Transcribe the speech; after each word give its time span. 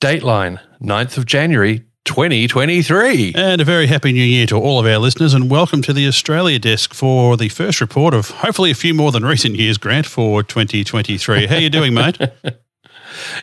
Dateline, 0.00 0.60
9th 0.80 1.18
of 1.18 1.26
January, 1.26 1.84
2023. 2.04 3.32
And 3.34 3.60
a 3.60 3.64
very 3.64 3.88
happy 3.88 4.12
new 4.12 4.22
year 4.22 4.46
to 4.46 4.56
all 4.56 4.78
of 4.78 4.86
our 4.86 4.98
listeners, 4.98 5.34
and 5.34 5.50
welcome 5.50 5.82
to 5.82 5.92
the 5.92 6.06
Australia 6.06 6.60
desk 6.60 6.94
for 6.94 7.36
the 7.36 7.48
first 7.48 7.80
report 7.80 8.14
of 8.14 8.30
hopefully 8.30 8.70
a 8.70 8.76
few 8.76 8.94
more 8.94 9.10
than 9.10 9.24
recent 9.24 9.56
years, 9.56 9.76
Grant, 9.76 10.06
for 10.06 10.44
2023. 10.44 11.46
How 11.46 11.56
you 11.56 11.68
doing, 11.68 11.94
mate? 11.94 12.16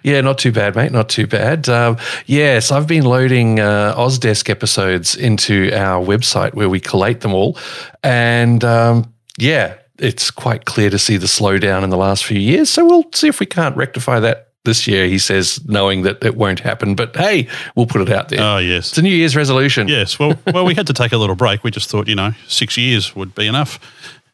Yeah, 0.03 0.21
not 0.21 0.37
too 0.37 0.53
bad, 0.53 0.75
mate. 0.75 0.93
Not 0.93 1.09
too 1.09 1.27
bad. 1.27 1.67
Um, 1.67 1.97
yes, 2.27 2.71
I've 2.71 2.87
been 2.87 3.03
loading 3.03 3.59
uh, 3.59 3.93
Ozdesk 3.97 4.49
episodes 4.49 5.17
into 5.17 5.69
our 5.73 6.05
website 6.05 6.53
where 6.53 6.69
we 6.69 6.79
collate 6.79 7.21
them 7.21 7.33
all. 7.33 7.57
And 8.01 8.63
um, 8.63 9.13
yeah, 9.37 9.75
it's 9.99 10.31
quite 10.31 10.63
clear 10.63 10.89
to 10.91 10.99
see 10.99 11.17
the 11.17 11.25
slowdown 11.25 11.83
in 11.83 11.89
the 11.89 11.97
last 11.97 12.23
few 12.23 12.39
years. 12.39 12.69
So 12.69 12.85
we'll 12.85 13.05
see 13.13 13.27
if 13.27 13.41
we 13.41 13.47
can't 13.47 13.75
rectify 13.75 14.21
that 14.21 14.44
this 14.65 14.87
year, 14.87 15.07
he 15.07 15.17
says, 15.17 15.59
knowing 15.65 16.01
that 16.03 16.23
it 16.23 16.35
won't 16.35 16.59
happen. 16.59 16.95
But 16.95 17.15
hey, 17.15 17.47
we'll 17.75 17.85
put 17.87 18.01
it 18.01 18.09
out 18.11 18.29
there. 18.29 18.41
Oh, 18.41 18.57
yes. 18.57 18.89
It's 18.89 18.97
a 18.97 19.01
New 19.01 19.09
Year's 19.15 19.35
resolution. 19.35 19.87
Yes. 19.87 20.19
Well, 20.19 20.33
well, 20.53 20.65
we 20.65 20.75
had 20.75 20.87
to 20.87 20.93
take 20.93 21.11
a 21.13 21.17
little 21.17 21.35
break. 21.35 21.63
We 21.63 21.71
just 21.71 21.89
thought, 21.89 22.07
you 22.07 22.15
know, 22.15 22.31
six 22.47 22.77
years 22.77 23.15
would 23.15 23.33
be 23.35 23.47
enough. 23.47 23.79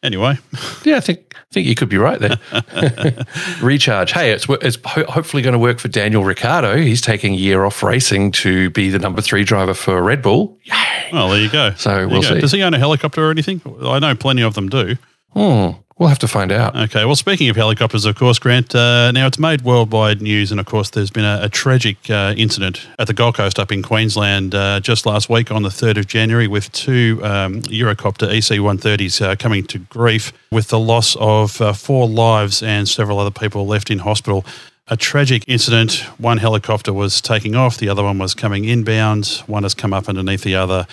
Anyway. 0.04 0.38
Yeah, 0.84 0.98
I 0.98 1.00
think 1.00 1.36
I 1.38 1.54
think 1.54 1.68
you 1.68 1.76
could 1.76 1.90
be 1.90 1.98
right 2.00 2.20
there. 2.20 2.40
Recharge. 3.62 4.12
Hey, 4.14 4.32
it's 4.32 4.48
it's 4.50 4.78
ho- 4.84 5.06
hopefully 5.06 5.44
going 5.44 5.54
to 5.54 5.60
work 5.60 5.78
for 5.80 5.90
Daniel 5.90 6.24
Ricciardo. 6.24 6.78
He's 6.78 7.02
taking 7.02 7.34
a 7.34 7.38
year 7.38 7.66
off 7.66 7.84
racing 7.84 8.32
to 8.34 8.72
be 8.72 8.90
the 8.90 8.98
number 9.00 9.22
three 9.22 9.44
driver 9.44 9.74
for 9.76 10.02
Red 10.02 10.22
Bull. 10.24 10.58
Yay! 10.64 11.10
Well, 11.14 11.30
there 11.30 11.40
you 11.40 11.50
go. 11.52 11.72
So 11.76 11.90
There 11.96 12.08
we'll 12.08 12.22
go. 12.24 12.34
see. 12.36 12.40
Does 12.42 12.52
he 12.52 12.64
own 12.64 12.74
a 12.74 12.80
helicopter 12.80 13.28
or 13.28 13.32
anything? 13.32 13.62
I 13.84 14.00
know 14.00 14.16
plenty 14.16 14.42
of 14.42 14.56
them 14.56 14.70
do. 14.70 14.96
Hmm. 15.34 15.72
We'll 16.02 16.10
have 16.10 16.18
to 16.18 16.28
find 16.28 16.52
out. 16.52 16.76
Okay. 16.76 17.06
Well, 17.06 17.16
speaking 17.16 17.48
of 17.50 17.56
helicopters, 17.56 18.06
of 18.06 18.16
course, 18.16 18.40
Grant, 18.40 18.74
uh, 18.74 19.12
now 19.12 19.28
it's 19.28 19.38
made 19.38 19.62
worldwide 19.62 20.20
news. 20.20 20.50
And 20.50 20.60
of 20.60 20.66
course, 20.66 20.90
there's 20.90 21.12
been 21.12 21.26
a, 21.26 21.42
a 21.44 21.50
tragic 21.50 22.10
uh, 22.10 22.34
incident 22.36 22.88
at 22.98 23.06
the 23.06 23.14
Gold 23.14 23.36
Coast 23.36 23.60
up 23.60 23.72
in 23.72 23.84
Queensland 23.84 24.56
uh, 24.56 24.80
just 24.80 25.06
last 25.06 25.30
week 25.30 25.52
on 25.52 25.62
the 25.62 25.70
3rd 25.70 25.98
of 25.98 26.08
January 26.08 26.48
with 26.48 26.72
two 26.72 27.20
um, 27.22 27.62
Eurocopter 27.62 28.28
EC 28.30 28.58
130s 28.58 29.22
uh, 29.22 29.36
coming 29.36 29.64
to 29.68 29.78
grief 29.78 30.34
with 30.52 30.70
the 30.70 30.80
loss 30.80 31.16
of 31.18 31.62
uh, 31.62 31.72
four 31.72 32.08
lives 32.08 32.64
and 32.64 32.90
several 32.90 33.20
other 33.20 33.30
people 33.30 33.68
left 33.68 33.92
in 33.92 34.00
hospital. 34.00 34.44
A 34.88 34.98
tragic 34.98 35.44
incident. 35.48 35.98
One 36.18 36.40
helicopter 36.40 36.94
was 36.94 37.22
taking 37.22 37.54
off, 37.54 37.78
the 37.78 37.90
other 37.90 38.02
one 38.02 38.18
was 38.18 38.34
coming 38.34 38.66
inbound. 38.66 39.44
One 39.46 39.62
has 39.62 39.76
come 39.76 39.94
up 39.94 40.10
underneath 40.10 40.42
the 40.42 40.56
other. 40.56 40.88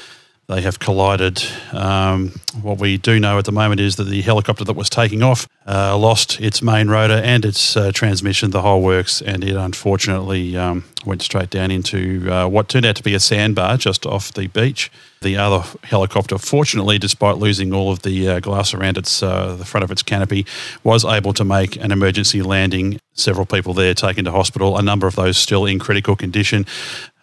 They 0.48 0.62
have 0.62 0.78
collided. 0.78 1.44
Um, 1.72 2.40
what 2.62 2.78
we 2.78 2.96
do 2.96 3.20
know 3.20 3.38
at 3.38 3.44
the 3.44 3.52
moment 3.52 3.82
is 3.82 3.96
that 3.96 4.04
the 4.04 4.22
helicopter 4.22 4.64
that 4.64 4.72
was 4.72 4.88
taking 4.88 5.22
off 5.22 5.46
uh, 5.66 5.94
lost 5.98 6.40
its 6.40 6.62
main 6.62 6.88
rotor 6.88 7.20
and 7.22 7.44
its 7.44 7.76
uh, 7.76 7.92
transmission, 7.92 8.50
the 8.50 8.62
whole 8.62 8.80
works, 8.80 9.20
and 9.20 9.44
it 9.44 9.56
unfortunately 9.56 10.56
um, 10.56 10.84
went 11.04 11.20
straight 11.20 11.50
down 11.50 11.70
into 11.70 12.32
uh, 12.32 12.48
what 12.48 12.70
turned 12.70 12.86
out 12.86 12.96
to 12.96 13.02
be 13.02 13.12
a 13.12 13.20
sandbar 13.20 13.76
just 13.76 14.06
off 14.06 14.32
the 14.32 14.46
beach. 14.46 14.90
The 15.20 15.36
other 15.36 15.64
helicopter, 15.82 16.38
fortunately, 16.38 16.98
despite 16.98 17.36
losing 17.36 17.74
all 17.74 17.92
of 17.92 18.00
the 18.00 18.28
uh, 18.30 18.40
glass 18.40 18.72
around 18.72 18.96
its 18.96 19.22
uh, 19.22 19.54
the 19.54 19.66
front 19.66 19.84
of 19.84 19.90
its 19.90 20.02
canopy, 20.02 20.46
was 20.82 21.04
able 21.04 21.34
to 21.34 21.44
make 21.44 21.76
an 21.76 21.92
emergency 21.92 22.40
landing. 22.40 23.00
Several 23.12 23.44
people 23.44 23.74
there 23.74 23.92
taken 23.92 24.24
to 24.24 24.32
hospital. 24.32 24.78
A 24.78 24.82
number 24.82 25.06
of 25.06 25.14
those 25.14 25.36
still 25.36 25.66
in 25.66 25.78
critical 25.78 26.16
condition. 26.16 26.64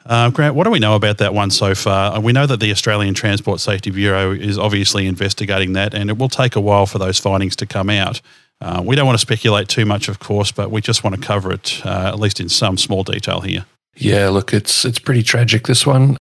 Uh, 0.05 0.29
Grant, 0.29 0.53
what 0.53 0.65
do 0.65 0.69
we 0.69 0.79
know 0.79 0.95
about 0.95 1.17
that 1.17 1.33
one 1.33 1.49
so 1.49 1.73
far? 1.73 2.15
Uh, 2.15 2.19
We 2.19 2.31
know 2.31 2.45
that 2.45 2.59
the 2.59 2.71
Australian 2.71 3.15
Transport 3.15 3.59
Safety 3.59 3.89
Bureau 3.89 4.31
is 4.31 4.57
obviously 4.57 5.07
investigating 5.07 5.73
that, 5.73 5.93
and 5.95 6.09
it 6.09 6.17
will 6.17 6.29
take 6.29 6.55
a 6.55 6.61
while 6.61 6.85
for 6.85 6.99
those 6.99 7.19
findings 7.19 7.55
to 7.57 7.65
come 7.65 7.89
out. 7.89 8.21
Uh, 8.61 8.81
we 8.85 8.95
don't 8.95 9.07
want 9.07 9.17
to 9.17 9.21
speculate 9.21 9.67
too 9.67 9.85
much, 9.85 10.07
of 10.07 10.19
course, 10.19 10.51
but 10.51 10.69
we 10.71 10.79
just 10.79 11.03
want 11.03 11.15
to 11.15 11.21
cover 11.21 11.51
it, 11.51 11.81
uh, 11.85 12.07
at 12.13 12.19
least 12.19 12.39
in 12.39 12.49
some 12.49 12.77
small 12.77 13.03
detail 13.03 13.41
here. 13.41 13.65
Yeah, 13.97 14.29
look, 14.29 14.53
it's 14.53 14.85
it's 14.85 14.99
pretty 14.99 15.23
tragic. 15.23 15.67
This 15.67 15.87
one, 15.87 16.17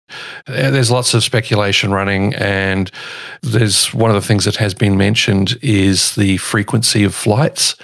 Uh, 0.46 0.70
there's 0.70 0.90
lots 0.90 1.12
of 1.12 1.22
speculation 1.24 1.92
running, 1.92 2.34
and 2.36 2.90
there's 3.42 3.92
one 3.92 4.10
of 4.10 4.14
the 4.14 4.27
things 4.27 4.44
that 4.44 4.56
has 4.56 4.74
been 4.74 4.96
mentioned 4.96 5.58
is 5.60 6.14
the 6.14 6.36
frequency 6.39 7.05
of 7.05 7.14
flights, 7.14 7.77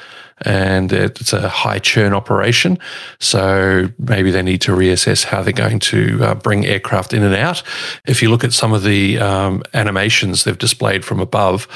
and 0.42 0.92
it's 0.92 1.32
a 1.32 1.48
high 1.48 1.78
churn 1.78 2.14
operation. 2.14 2.78
So 3.18 3.88
maybe 3.98 4.30
they 4.30 4.42
need 4.42 4.60
to 4.62 4.72
reassess 4.72 5.24
how 5.24 5.42
they're 5.42 5.52
going 5.52 5.80
to 5.80 6.18
uh, 6.22 6.34
bring 6.34 6.66
aircraft 6.66 7.12
in 7.12 7.22
and 7.22 7.34
out. 7.34 7.62
If 8.06 8.22
you 8.22 8.30
look 8.30 8.44
at 8.44 8.52
some 8.52 8.72
of 8.72 8.82
the 8.82 9.18
um, 9.18 9.62
animations 9.74 10.44
they've 10.44 10.56
displayed 10.56 11.04
from 11.04 11.20
above, 11.20 11.68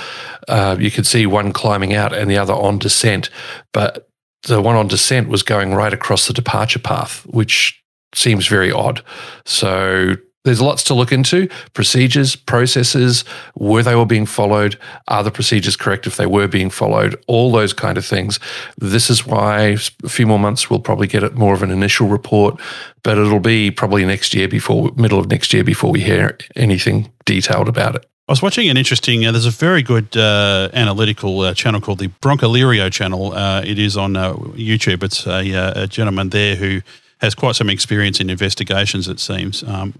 uh, 0.48 0.76
you 0.78 0.90
can 0.90 1.04
see 1.04 1.26
one 1.26 1.52
climbing 1.52 1.94
out 1.94 2.12
and 2.12 2.30
the 2.30 2.38
other 2.38 2.54
on 2.54 2.78
descent, 2.78 3.30
but 3.72 4.08
the 4.44 4.60
one 4.60 4.76
on 4.76 4.88
descent 4.88 5.28
was 5.28 5.42
going 5.42 5.74
right 5.74 5.92
across 5.92 6.26
the 6.26 6.32
departure 6.32 6.78
path, 6.78 7.24
which 7.26 7.82
seems 8.14 8.46
very 8.46 8.70
odd. 8.70 9.02
So 9.44 10.16
there's 10.44 10.60
lots 10.60 10.82
to 10.84 10.94
look 10.94 11.10
into 11.10 11.48
procedures, 11.72 12.36
processes, 12.36 13.24
were 13.56 13.82
they 13.82 13.94
all 13.94 14.04
being 14.04 14.26
followed? 14.26 14.78
Are 15.08 15.22
the 15.22 15.30
procedures 15.30 15.76
correct 15.76 16.06
if 16.06 16.16
they 16.16 16.26
were 16.26 16.46
being 16.46 16.70
followed? 16.70 17.16
All 17.26 17.50
those 17.50 17.72
kind 17.72 17.98
of 17.98 18.04
things. 18.04 18.38
This 18.78 19.10
is 19.10 19.26
why 19.26 19.76
a 20.04 20.08
few 20.08 20.26
more 20.26 20.38
months 20.38 20.68
we'll 20.68 20.80
probably 20.80 21.06
get 21.06 21.34
more 21.34 21.54
of 21.54 21.62
an 21.62 21.70
initial 21.70 22.08
report, 22.08 22.60
but 23.02 23.18
it'll 23.18 23.40
be 23.40 23.70
probably 23.70 24.04
next 24.04 24.34
year 24.34 24.48
before, 24.48 24.92
middle 24.96 25.18
of 25.18 25.30
next 25.30 25.52
year 25.52 25.64
before 25.64 25.90
we 25.90 26.00
hear 26.00 26.36
anything 26.56 27.10
detailed 27.24 27.68
about 27.68 27.94
it. 27.96 28.06
I 28.26 28.32
was 28.32 28.40
watching 28.40 28.70
an 28.70 28.78
interesting. 28.78 29.26
Uh, 29.26 29.32
there's 29.32 29.44
a 29.44 29.50
very 29.50 29.82
good 29.82 30.16
uh, 30.16 30.70
analytical 30.72 31.40
uh, 31.40 31.52
channel 31.52 31.80
called 31.80 31.98
the 31.98 32.08
Blancolirio 32.22 32.90
channel. 32.90 33.34
Uh, 33.34 33.62
it 33.62 33.78
is 33.78 33.98
on 33.98 34.16
uh, 34.16 34.32
YouTube. 34.34 35.02
It's 35.02 35.26
a, 35.26 35.54
uh, 35.54 35.82
a 35.82 35.86
gentleman 35.86 36.30
there 36.30 36.56
who 36.56 36.80
has 37.20 37.34
quite 37.34 37.54
some 37.54 37.68
experience 37.68 38.20
in 38.20 38.30
investigations. 38.30 39.08
It 39.08 39.20
seems. 39.20 39.62
Um, 39.62 39.92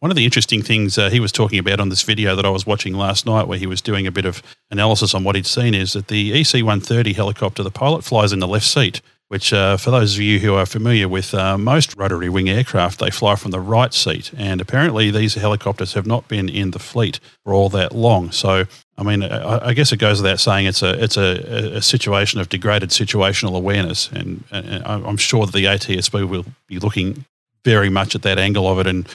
one 0.00 0.10
of 0.10 0.16
the 0.16 0.24
interesting 0.24 0.62
things 0.62 0.98
uh, 0.98 1.10
he 1.10 1.20
was 1.20 1.30
talking 1.30 1.58
about 1.58 1.78
on 1.78 1.90
this 1.90 2.02
video 2.02 2.34
that 2.34 2.46
I 2.46 2.50
was 2.50 2.66
watching 2.66 2.94
last 2.94 3.26
night, 3.26 3.46
where 3.46 3.58
he 3.58 3.66
was 3.66 3.82
doing 3.82 4.06
a 4.06 4.10
bit 4.10 4.24
of 4.24 4.42
analysis 4.70 5.14
on 5.14 5.24
what 5.24 5.36
he'd 5.36 5.46
seen, 5.46 5.74
is 5.74 5.92
that 5.92 6.08
the 6.08 6.32
EC 6.32 6.54
130 6.54 7.12
helicopter, 7.12 7.62
the 7.62 7.70
pilot 7.70 8.02
flies 8.02 8.32
in 8.32 8.38
the 8.38 8.48
left 8.48 8.66
seat, 8.66 9.02
which, 9.28 9.52
uh, 9.52 9.76
for 9.76 9.90
those 9.90 10.14
of 10.14 10.22
you 10.22 10.38
who 10.38 10.54
are 10.54 10.64
familiar 10.64 11.06
with 11.06 11.34
uh, 11.34 11.58
most 11.58 11.94
rotary 11.98 12.30
wing 12.30 12.48
aircraft, 12.48 12.98
they 12.98 13.10
fly 13.10 13.36
from 13.36 13.50
the 13.50 13.60
right 13.60 13.92
seat. 13.92 14.32
And 14.38 14.60
apparently, 14.60 15.10
these 15.10 15.34
helicopters 15.34 15.92
have 15.92 16.06
not 16.06 16.26
been 16.28 16.48
in 16.48 16.70
the 16.70 16.78
fleet 16.78 17.20
for 17.44 17.52
all 17.52 17.68
that 17.68 17.94
long. 17.94 18.32
So, 18.32 18.64
I 18.96 19.02
mean, 19.02 19.22
I, 19.22 19.74
guess 19.74 19.92
it 19.92 19.98
goes 19.98 20.22
without 20.22 20.40
saying 20.40 20.66
it's 20.66 20.82
a 20.82 21.02
it's 21.02 21.18
a, 21.18 21.76
a 21.76 21.82
situation 21.82 22.40
of 22.40 22.48
degraded 22.48 22.88
situational 22.88 23.54
awareness, 23.54 24.10
and, 24.10 24.44
and 24.50 24.82
I'm 24.84 25.16
sure 25.18 25.44
that 25.44 25.52
the 25.52 25.66
ATSB 25.66 26.26
will 26.26 26.46
be 26.66 26.78
looking 26.78 27.26
very 27.64 27.90
much 27.90 28.14
at 28.14 28.22
that 28.22 28.38
angle 28.38 28.66
of 28.66 28.78
it 28.78 28.86
and 28.86 29.06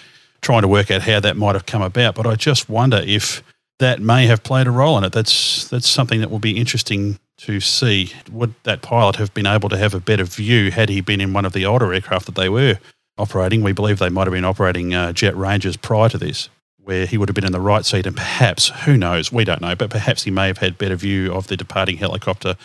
trying 0.45 0.61
to 0.61 0.67
work 0.67 0.91
out 0.91 1.01
how 1.01 1.19
that 1.19 1.35
might 1.35 1.55
have 1.55 1.65
come 1.65 1.81
about. 1.81 2.13
But 2.13 2.27
I 2.27 2.35
just 2.35 2.69
wonder 2.69 3.01
if 3.03 3.43
that 3.79 3.99
may 3.99 4.27
have 4.27 4.43
played 4.43 4.67
a 4.67 4.71
role 4.71 4.95
in 4.97 5.03
it. 5.03 5.11
That's 5.11 5.67
that's 5.67 5.89
something 5.89 6.21
that 6.21 6.29
will 6.29 6.39
be 6.39 6.57
interesting 6.57 7.19
to 7.37 7.59
see. 7.59 8.13
Would 8.31 8.53
that 8.63 8.83
pilot 8.83 9.15
have 9.15 9.33
been 9.33 9.47
able 9.47 9.69
to 9.69 9.77
have 9.77 9.95
a 9.95 9.99
better 9.99 10.23
view 10.23 10.69
had 10.69 10.89
he 10.89 11.01
been 11.01 11.19
in 11.19 11.33
one 11.33 11.45
of 11.45 11.53
the 11.53 11.65
older 11.65 11.91
aircraft 11.91 12.27
that 12.27 12.35
they 12.35 12.47
were 12.47 12.77
operating? 13.17 13.63
We 13.63 13.73
believe 13.73 13.97
they 13.97 14.09
might 14.09 14.27
have 14.27 14.33
been 14.33 14.45
operating 14.45 14.93
uh, 14.93 15.13
Jet 15.13 15.35
Rangers 15.35 15.77
prior 15.77 16.09
to 16.09 16.17
this, 16.19 16.49
where 16.77 17.07
he 17.07 17.17
would 17.17 17.27
have 17.27 17.35
been 17.35 17.43
in 17.43 17.51
the 17.51 17.59
right 17.59 17.83
seat, 17.83 18.05
and 18.05 18.15
perhaps 18.15 18.69
who 18.85 18.97
knows? 18.97 19.31
We 19.31 19.45
don't 19.45 19.61
know, 19.61 19.75
but 19.75 19.89
perhaps 19.89 20.23
he 20.23 20.31
may 20.31 20.45
have 20.45 20.59
had 20.59 20.77
better 20.77 20.95
view 20.95 21.33
of 21.33 21.47
the 21.47 21.57
departing 21.57 21.97
helicopter 21.97 22.55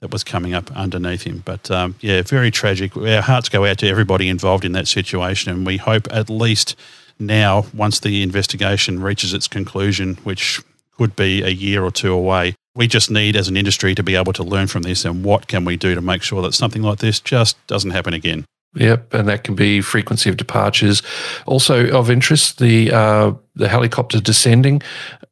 that 0.00 0.10
was 0.10 0.24
coming 0.24 0.54
up 0.54 0.70
underneath 0.72 1.22
him. 1.22 1.42
But 1.44 1.70
um, 1.70 1.94
yeah, 2.00 2.22
very 2.22 2.50
tragic. 2.50 2.96
Our 2.96 3.22
hearts 3.22 3.48
go 3.48 3.64
out 3.64 3.78
to 3.78 3.88
everybody 3.88 4.28
involved 4.28 4.64
in 4.64 4.72
that 4.72 4.88
situation, 4.88 5.52
and 5.52 5.64
we 5.64 5.76
hope 5.76 6.08
at 6.10 6.28
least 6.28 6.74
now, 7.18 7.66
once 7.74 8.00
the 8.00 8.22
investigation 8.22 9.02
reaches 9.02 9.34
its 9.34 9.48
conclusion, 9.48 10.16
which 10.24 10.60
could 10.96 11.16
be 11.16 11.42
a 11.42 11.48
year 11.48 11.84
or 11.84 11.90
two 11.90 12.12
away, 12.12 12.54
we 12.74 12.86
just 12.86 13.10
need 13.10 13.36
as 13.36 13.48
an 13.48 13.56
industry 13.56 13.94
to 13.94 14.02
be 14.02 14.14
able 14.14 14.32
to 14.32 14.42
learn 14.42 14.66
from 14.68 14.82
this 14.82 15.04
and 15.04 15.24
what 15.24 15.48
can 15.48 15.64
we 15.64 15.76
do 15.76 15.94
to 15.94 16.00
make 16.00 16.22
sure 16.22 16.42
that 16.42 16.54
something 16.54 16.82
like 16.82 16.98
this 16.98 17.18
just 17.18 17.56
doesn't 17.66 17.90
happen 17.90 18.14
again. 18.14 18.44
Yep, 18.74 19.14
and 19.14 19.28
that 19.28 19.44
can 19.44 19.54
be 19.54 19.80
frequency 19.80 20.30
of 20.30 20.36
departures. 20.36 21.02
Also 21.46 21.90
of 21.90 22.10
interest, 22.10 22.58
the 22.58 22.92
uh, 22.92 23.32
the 23.56 23.68
helicopter 23.68 24.20
descending, 24.20 24.82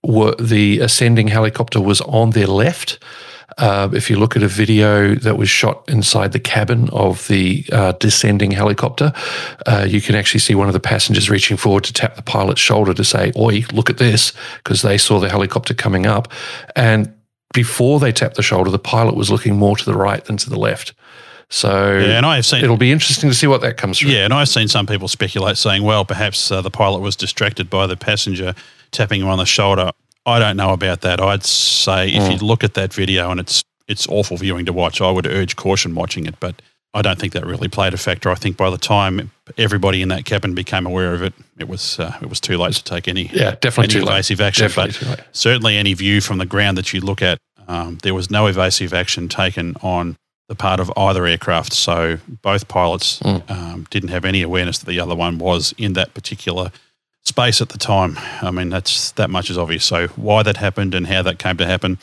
were, 0.02 0.34
the 0.36 0.80
ascending 0.80 1.28
helicopter 1.28 1.80
was 1.80 2.00
on 2.00 2.30
their 2.30 2.46
left. 2.46 2.98
Uh, 3.58 3.88
if 3.92 4.10
you 4.10 4.18
look 4.18 4.36
at 4.36 4.42
a 4.42 4.48
video 4.48 5.14
that 5.14 5.38
was 5.38 5.48
shot 5.48 5.82
inside 5.88 6.32
the 6.32 6.40
cabin 6.40 6.90
of 6.90 7.26
the 7.28 7.64
uh, 7.72 7.92
descending 7.92 8.50
helicopter, 8.50 9.12
uh, 9.66 9.86
you 9.88 10.00
can 10.00 10.14
actually 10.14 10.40
see 10.40 10.54
one 10.54 10.66
of 10.66 10.74
the 10.74 10.80
passengers 10.80 11.30
reaching 11.30 11.56
forward 11.56 11.82
to 11.84 11.92
tap 11.92 12.16
the 12.16 12.22
pilot's 12.22 12.60
shoulder 12.60 12.92
to 12.92 13.04
say, 13.04 13.32
"Oi, 13.36 13.64
look 13.72 13.88
at 13.88 13.96
this," 13.96 14.32
because 14.58 14.82
they 14.82 14.98
saw 14.98 15.18
the 15.18 15.30
helicopter 15.30 15.72
coming 15.72 16.06
up, 16.06 16.28
and 16.74 17.12
before 17.54 17.98
they 17.98 18.12
tapped 18.12 18.36
the 18.36 18.42
shoulder, 18.42 18.70
the 18.70 18.78
pilot 18.78 19.16
was 19.16 19.30
looking 19.30 19.56
more 19.56 19.76
to 19.76 19.84
the 19.84 19.96
right 19.96 20.22
than 20.26 20.36
to 20.36 20.50
the 20.50 20.58
left. 20.58 20.92
So 21.48 21.96
Yeah, 21.96 22.16
and 22.16 22.26
I 22.26 22.36
have 22.36 22.44
seen 22.44 22.62
it'll 22.62 22.76
be 22.76 22.92
interesting 22.92 23.30
to 23.30 23.34
see 23.34 23.46
what 23.46 23.60
that 23.62 23.76
comes 23.76 23.98
from. 23.98 24.10
Yeah, 24.10 24.24
and 24.24 24.34
I've 24.34 24.48
seen 24.48 24.68
some 24.68 24.86
people 24.86 25.08
speculate 25.08 25.56
saying, 25.56 25.82
well, 25.82 26.04
perhaps 26.04 26.50
uh, 26.50 26.60
the 26.60 26.70
pilot 26.70 27.00
was 27.00 27.16
distracted 27.16 27.70
by 27.70 27.86
the 27.86 27.96
passenger 27.96 28.54
tapping 28.90 29.20
him 29.20 29.28
on 29.28 29.38
the 29.38 29.46
shoulder. 29.46 29.92
I 30.26 30.38
don't 30.38 30.56
know 30.56 30.72
about 30.72 31.00
that. 31.02 31.20
I'd 31.20 31.44
say 31.44 32.08
if 32.08 32.30
you 32.30 32.44
look 32.46 32.64
at 32.64 32.74
that 32.74 32.92
video 32.92 33.30
and 33.30 33.40
it's 33.40 33.62
it's 33.88 34.06
awful 34.08 34.36
viewing 34.36 34.66
to 34.66 34.72
watch, 34.72 35.00
I 35.00 35.10
would 35.10 35.26
urge 35.26 35.54
caution 35.56 35.94
watching 35.94 36.26
it. 36.26 36.38
But 36.40 36.60
I 36.92 37.02
don't 37.02 37.18
think 37.18 37.32
that 37.34 37.46
really 37.46 37.68
played 37.68 37.94
a 37.94 37.98
factor. 37.98 38.30
I 38.30 38.34
think 38.34 38.56
by 38.56 38.68
the 38.70 38.78
time 38.78 39.30
everybody 39.56 40.02
in 40.02 40.08
that 40.08 40.24
cabin 40.24 40.54
became 40.54 40.86
aware 40.86 41.14
of 41.14 41.22
it, 41.22 41.34
it 41.58 41.68
was 41.68 41.98
uh, 42.00 42.16
it 42.20 42.28
was 42.28 42.40
too 42.40 42.58
late 42.58 42.72
to 42.74 42.82
take 42.84 43.06
any 43.06 43.30
yeah 43.32 43.54
definitely 43.60 43.94
any 43.96 44.04
too 44.04 44.10
evasive 44.10 44.40
late. 44.40 44.46
action. 44.48 44.66
Definitely 44.66 45.06
but 45.16 45.26
certainly 45.32 45.76
any 45.76 45.94
view 45.94 46.20
from 46.20 46.38
the 46.38 46.46
ground 46.46 46.76
that 46.78 46.92
you 46.92 47.00
look 47.00 47.22
at, 47.22 47.38
um, 47.68 47.98
there 48.02 48.14
was 48.14 48.28
no 48.30 48.46
evasive 48.48 48.92
action 48.92 49.28
taken 49.28 49.76
on 49.82 50.16
the 50.48 50.54
part 50.54 50.80
of 50.80 50.92
either 50.96 51.26
aircraft. 51.26 51.72
So 51.72 52.18
both 52.42 52.66
pilots 52.68 53.20
Mm. 53.20 53.50
um, 53.50 53.86
didn't 53.90 54.10
have 54.10 54.24
any 54.24 54.42
awareness 54.42 54.78
that 54.78 54.86
the 54.86 55.00
other 55.00 55.14
one 55.14 55.38
was 55.38 55.74
in 55.78 55.92
that 55.94 56.14
particular 56.14 56.70
space 57.26 57.60
at 57.60 57.70
the 57.70 57.78
time. 57.78 58.16
I 58.40 58.50
mean, 58.50 58.68
that's 58.68 59.10
that 59.12 59.30
much 59.30 59.50
is 59.50 59.58
obvious. 59.58 59.84
So 59.84 60.08
why 60.08 60.42
that 60.42 60.56
happened 60.56 60.94
and 60.94 61.06
how 61.06 61.22
that 61.22 61.38
came 61.38 61.56
to 61.56 61.66
happen, 61.66 61.98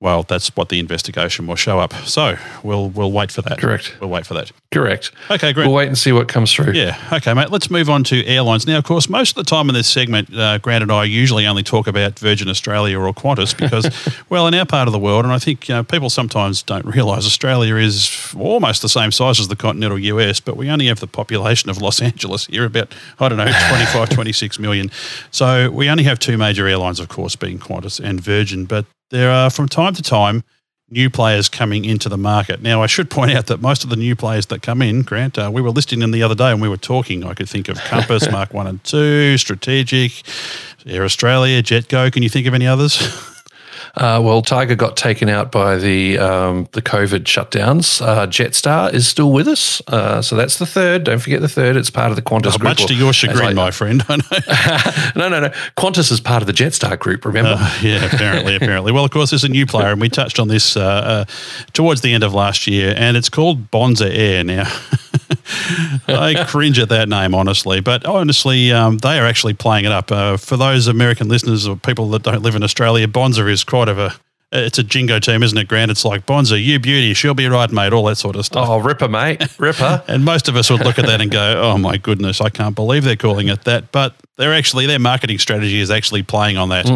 well, 0.00 0.22
that's 0.22 0.54
what 0.54 0.68
the 0.68 0.78
investigation 0.78 1.48
will 1.48 1.56
show 1.56 1.80
up. 1.80 1.92
So 2.06 2.36
we'll 2.62 2.88
we'll 2.90 3.10
wait 3.10 3.32
for 3.32 3.42
that. 3.42 3.58
Correct. 3.58 3.96
We'll 4.00 4.10
wait 4.10 4.26
for 4.26 4.34
that. 4.34 4.52
Correct. 4.70 5.10
Okay, 5.28 5.52
great. 5.52 5.66
We'll 5.66 5.74
wait 5.74 5.88
and 5.88 5.98
see 5.98 6.12
what 6.12 6.28
comes 6.28 6.52
through. 6.52 6.74
Yeah. 6.74 6.96
Okay, 7.12 7.34
mate. 7.34 7.50
Let's 7.50 7.68
move 7.68 7.90
on 7.90 8.04
to 8.04 8.24
airlines. 8.24 8.64
Now, 8.64 8.78
of 8.78 8.84
course, 8.84 9.08
most 9.08 9.36
of 9.36 9.44
the 9.44 9.48
time 9.48 9.68
in 9.68 9.74
this 9.74 9.88
segment, 9.88 10.32
uh, 10.32 10.58
Grant 10.58 10.82
and 10.82 10.92
I 10.92 11.04
usually 11.04 11.46
only 11.46 11.64
talk 11.64 11.88
about 11.88 12.16
Virgin 12.18 12.48
Australia 12.48 12.98
or 12.98 13.12
Qantas 13.12 13.56
because, 13.56 13.90
well, 14.28 14.46
in 14.46 14.54
our 14.54 14.66
part 14.66 14.86
of 14.86 14.92
the 14.92 14.98
world, 15.00 15.24
and 15.24 15.34
I 15.34 15.38
think 15.38 15.68
uh, 15.68 15.82
people 15.82 16.10
sometimes 16.10 16.62
don't 16.62 16.86
realise 16.86 17.26
Australia 17.26 17.74
is 17.76 18.34
almost 18.38 18.82
the 18.82 18.88
same 18.88 19.10
size 19.10 19.40
as 19.40 19.48
the 19.48 19.56
continental 19.56 19.98
US, 19.98 20.38
but 20.38 20.56
we 20.56 20.70
only 20.70 20.86
have 20.86 21.00
the 21.00 21.08
population 21.08 21.70
of 21.70 21.80
Los 21.82 22.00
Angeles 22.00 22.46
here, 22.46 22.64
about, 22.64 22.94
I 23.18 23.28
don't 23.28 23.38
know, 23.38 23.46
25, 23.46 24.10
26 24.10 24.58
million. 24.60 24.92
So 25.32 25.70
we 25.70 25.88
only 25.88 26.04
have 26.04 26.20
two 26.20 26.38
major 26.38 26.68
airlines, 26.68 27.00
of 27.00 27.08
course, 27.08 27.34
being 27.34 27.58
Qantas 27.58 27.98
and 27.98 28.20
Virgin, 28.20 28.66
but 28.66 28.84
there 29.10 29.30
are 29.30 29.50
from 29.50 29.68
time 29.68 29.94
to 29.94 30.02
time 30.02 30.44
new 30.90 31.10
players 31.10 31.48
coming 31.48 31.84
into 31.84 32.08
the 32.08 32.16
market. 32.16 32.62
Now, 32.62 32.82
I 32.82 32.86
should 32.86 33.10
point 33.10 33.32
out 33.32 33.46
that 33.46 33.60
most 33.60 33.84
of 33.84 33.90
the 33.90 33.96
new 33.96 34.16
players 34.16 34.46
that 34.46 34.62
come 34.62 34.80
in, 34.80 35.02
Grant, 35.02 35.38
uh, 35.38 35.50
we 35.52 35.60
were 35.60 35.70
listing 35.70 35.98
them 35.98 36.12
the 36.12 36.22
other 36.22 36.34
day 36.34 36.50
and 36.50 36.62
we 36.62 36.68
were 36.68 36.78
talking. 36.78 37.24
I 37.24 37.34
could 37.34 37.48
think 37.48 37.68
of 37.68 37.76
Compass, 37.78 38.30
Mark 38.32 38.54
1 38.54 38.66
and 38.66 38.82
2, 38.84 39.36
Strategic, 39.36 40.22
Air 40.86 41.04
Australia, 41.04 41.62
JetGo. 41.62 42.10
Can 42.12 42.22
you 42.22 42.28
think 42.28 42.46
of 42.46 42.54
any 42.54 42.66
others? 42.66 42.96
Uh, 43.94 44.20
well, 44.22 44.42
Tiger 44.42 44.74
got 44.74 44.96
taken 44.96 45.28
out 45.28 45.50
by 45.50 45.76
the 45.76 46.18
um, 46.18 46.68
the 46.72 46.82
COVID 46.82 47.24
shutdowns. 47.24 48.00
Uh, 48.00 48.26
Jetstar 48.26 48.92
is 48.92 49.06
still 49.08 49.32
with 49.32 49.48
us, 49.48 49.82
uh, 49.88 50.22
so 50.22 50.36
that's 50.36 50.58
the 50.58 50.66
third. 50.66 51.04
Don't 51.04 51.18
forget 51.18 51.40
the 51.40 51.48
third. 51.48 51.76
It's 51.76 51.90
part 51.90 52.10
of 52.10 52.16
the 52.16 52.22
Qantas 52.22 52.52
group. 52.58 52.62
Much 52.62 52.86
to 52.86 52.94
your 52.94 53.12
chagrin, 53.12 53.48
I- 53.48 53.52
my 53.54 53.70
friend. 53.70 54.04
I 54.08 54.16
know. 54.16 55.22
no, 55.28 55.28
no, 55.28 55.40
no. 55.48 55.54
Qantas 55.76 56.10
is 56.12 56.20
part 56.20 56.42
of 56.42 56.46
the 56.46 56.52
Jetstar 56.52 56.98
group. 56.98 57.24
Remember? 57.24 57.56
Uh, 57.58 57.78
yeah, 57.82 58.04
apparently, 58.04 58.54
apparently. 58.56 58.92
Well, 58.92 59.04
of 59.04 59.10
course, 59.10 59.30
there's 59.30 59.44
a 59.44 59.48
new 59.48 59.66
player, 59.66 59.92
and 59.92 60.00
we 60.00 60.08
touched 60.08 60.38
on 60.38 60.48
this 60.48 60.76
uh, 60.76 60.80
uh, 60.82 61.24
towards 61.72 62.00
the 62.02 62.12
end 62.12 62.24
of 62.24 62.34
last 62.34 62.66
year, 62.66 62.94
and 62.96 63.16
it's 63.16 63.28
called 63.28 63.70
Bonza 63.70 64.12
Air. 64.12 64.44
Now, 64.44 64.70
I 66.08 66.44
cringe 66.48 66.78
at 66.78 66.88
that 66.90 67.08
name, 67.08 67.34
honestly, 67.34 67.80
but 67.80 68.04
honestly, 68.04 68.72
um, 68.72 68.98
they 68.98 69.18
are 69.18 69.26
actually 69.26 69.54
playing 69.54 69.84
it 69.84 69.92
up. 69.92 70.10
Uh, 70.10 70.36
for 70.36 70.56
those 70.56 70.86
American 70.86 71.28
listeners 71.28 71.66
or 71.66 71.76
people 71.76 72.08
that 72.10 72.22
don't 72.22 72.42
live 72.42 72.54
in 72.54 72.62
Australia, 72.62 73.08
Bonza 73.08 73.46
is 73.46 73.64
quite 73.64 73.88
of 73.88 73.98
a 73.98 74.14
it's 74.50 74.78
a 74.78 74.82
jingo 74.82 75.18
team, 75.18 75.42
isn't 75.42 75.58
it, 75.58 75.68
Grant? 75.68 75.90
It's 75.90 76.04
like 76.06 76.24
Bonza, 76.24 76.58
you 76.58 76.78
beauty, 76.78 77.12
she'll 77.12 77.34
be 77.34 77.48
right, 77.48 77.70
mate, 77.70 77.92
all 77.92 78.04
that 78.04 78.16
sort 78.16 78.34
of 78.34 78.46
stuff. 78.46 78.66
oh, 78.66 78.78
Ripper, 78.78 79.08
mate, 79.08 79.46
Ripper. 79.58 80.02
And 80.08 80.24
most 80.24 80.48
of 80.48 80.56
us 80.56 80.70
would 80.70 80.80
look 80.80 80.98
at 80.98 81.04
that 81.06 81.20
and 81.20 81.30
go, 81.30 81.60
"Oh 81.62 81.76
my 81.76 81.98
goodness, 81.98 82.40
I 82.40 82.48
can't 82.48 82.74
believe 82.74 83.04
they're 83.04 83.16
calling 83.16 83.48
it 83.48 83.64
that." 83.64 83.92
But 83.92 84.14
they're 84.36 84.54
actually 84.54 84.86
their 84.86 84.98
marketing 84.98 85.38
strategy 85.38 85.80
is 85.80 85.90
actually 85.90 86.22
playing 86.22 86.56
on 86.56 86.70
that. 86.70 86.86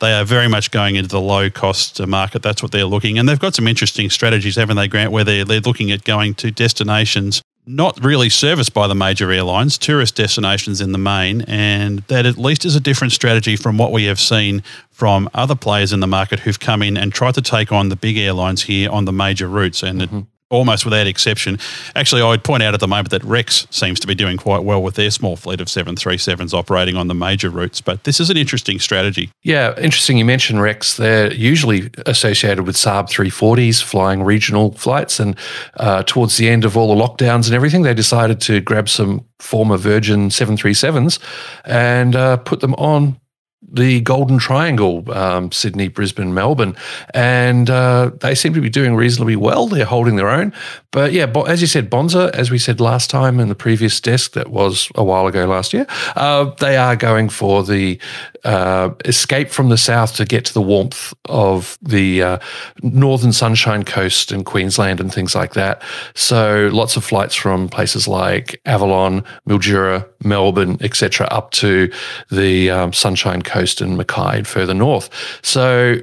They 0.00 0.12
are 0.12 0.24
very 0.24 0.48
much 0.48 0.70
going 0.70 0.96
into 0.96 1.08
the 1.08 1.20
low 1.20 1.48
cost 1.48 2.04
market. 2.06 2.42
That's 2.42 2.62
what 2.62 2.72
they're 2.72 2.84
looking, 2.84 3.18
and 3.18 3.26
they've 3.26 3.38
got 3.38 3.54
some 3.54 3.66
interesting 3.66 4.10
strategies, 4.10 4.56
haven't 4.56 4.76
they, 4.76 4.88
Grant? 4.88 5.10
Where 5.12 5.24
they're 5.24 5.44
they're 5.46 5.60
looking 5.60 5.90
at 5.92 6.04
going 6.04 6.34
to 6.34 6.50
destinations 6.50 7.40
not 7.68 8.02
really 8.02 8.30
serviced 8.30 8.72
by 8.72 8.86
the 8.86 8.94
major 8.94 9.30
airlines, 9.30 9.76
tourist 9.76 10.16
destinations 10.16 10.80
in 10.80 10.92
the 10.92 10.98
main, 10.98 11.42
and 11.42 11.98
that 12.08 12.24
at 12.24 12.38
least 12.38 12.64
is 12.64 12.74
a 12.74 12.80
different 12.80 13.12
strategy 13.12 13.56
from 13.56 13.76
what 13.76 13.92
we 13.92 14.04
have 14.04 14.18
seen 14.18 14.62
from 14.90 15.28
other 15.34 15.54
players 15.54 15.92
in 15.92 16.00
the 16.00 16.06
market 16.06 16.40
who've 16.40 16.58
come 16.58 16.82
in 16.82 16.96
and 16.96 17.12
tried 17.12 17.34
to 17.34 17.42
take 17.42 17.70
on 17.70 17.90
the 17.90 17.96
big 17.96 18.16
airlines 18.16 18.62
here 18.62 18.90
on 18.90 19.04
the 19.04 19.12
major 19.12 19.46
routes. 19.46 19.82
And 19.82 20.02
it, 20.02 20.06
mm-hmm. 20.08 20.20
Almost 20.50 20.84
without 20.84 21.06
exception, 21.06 21.58
actually, 21.94 22.22
I 22.22 22.28
would 22.28 22.44
point 22.44 22.62
out 22.62 22.74
at 22.74 22.80
the 22.80 22.88
moment 22.88 23.10
that 23.10 23.22
Rex 23.24 23.66
seems 23.70 24.00
to 24.00 24.06
be 24.06 24.14
doing 24.14 24.36
quite 24.36 24.64
well 24.64 24.82
with 24.82 24.94
their 24.94 25.10
small 25.10 25.36
fleet 25.36 25.60
of 25.60 25.68
737s 25.68 26.54
operating 26.54 26.96
on 26.96 27.08
the 27.08 27.14
major 27.14 27.50
routes. 27.50 27.80
But 27.80 28.04
this 28.04 28.20
is 28.20 28.30
an 28.30 28.36
interesting 28.36 28.78
strategy. 28.78 29.30
Yeah, 29.42 29.78
interesting. 29.78 30.18
You 30.18 30.24
mentioned 30.24 30.62
Rex. 30.62 30.96
They're 30.96 31.32
usually 31.32 31.90
associated 32.06 32.66
with 32.66 32.76
Saab 32.76 33.10
340s, 33.10 33.82
flying 33.82 34.22
regional 34.22 34.72
flights. 34.72 35.20
And 35.20 35.36
uh, 35.76 36.02
towards 36.04 36.36
the 36.36 36.48
end 36.48 36.64
of 36.64 36.76
all 36.76 36.94
the 36.94 37.02
lockdowns 37.02 37.46
and 37.46 37.54
everything, 37.54 37.82
they 37.82 37.94
decided 37.94 38.40
to 38.42 38.60
grab 38.60 38.88
some 38.88 39.24
former 39.38 39.76
Virgin 39.76 40.28
737s 40.28 41.18
and 41.64 42.16
uh, 42.16 42.36
put 42.38 42.60
them 42.60 42.74
on 42.74 43.20
the 43.70 44.00
Golden 44.00 44.38
Triangle, 44.38 45.04
um, 45.12 45.52
Sydney, 45.52 45.88
Brisbane, 45.88 46.32
Melbourne, 46.34 46.76
and 47.14 47.68
uh, 47.68 48.10
they 48.20 48.34
seem 48.34 48.54
to 48.54 48.60
be 48.60 48.70
doing 48.70 48.94
reasonably 48.94 49.36
well. 49.36 49.66
They're 49.66 49.84
holding 49.84 50.16
their 50.16 50.28
own. 50.28 50.52
But 50.90 51.12
yeah, 51.12 51.30
as 51.46 51.60
you 51.60 51.66
said, 51.66 51.90
Bonza, 51.90 52.30
as 52.34 52.50
we 52.50 52.58
said 52.58 52.80
last 52.80 53.10
time 53.10 53.40
in 53.40 53.48
the 53.48 53.54
previous 53.54 54.00
desk, 54.00 54.32
that 54.32 54.48
was 54.48 54.90
a 54.94 55.04
while 55.04 55.26
ago 55.26 55.46
last 55.46 55.74
year, 55.74 55.86
uh, 56.16 56.44
they 56.60 56.76
are 56.76 56.96
going 56.96 57.28
for 57.28 57.62
the 57.62 57.98
uh, 58.44 58.90
escape 59.04 59.50
from 59.50 59.68
the 59.68 59.76
south 59.76 60.16
to 60.16 60.24
get 60.24 60.44
to 60.46 60.54
the 60.54 60.62
warmth 60.62 61.12
of 61.26 61.78
the 61.82 62.22
uh, 62.22 62.38
northern 62.82 63.32
Sunshine 63.32 63.84
Coast 63.84 64.32
and 64.32 64.46
Queensland 64.46 65.00
and 65.00 65.12
things 65.12 65.34
like 65.34 65.52
that. 65.54 65.82
So 66.14 66.70
lots 66.72 66.96
of 66.96 67.04
flights 67.04 67.34
from 67.34 67.68
places 67.68 68.08
like 68.08 68.60
Avalon, 68.64 69.24
Mildura, 69.46 70.08
Melbourne, 70.24 70.78
etc., 70.80 71.26
up 71.30 71.50
to 71.52 71.92
the 72.30 72.70
um, 72.70 72.92
Sunshine 72.92 73.42
Coast 73.42 73.57
and 73.80 73.96
Mackay 73.96 74.38
and 74.38 74.46
further 74.46 74.74
north. 74.74 75.10
So 75.42 75.98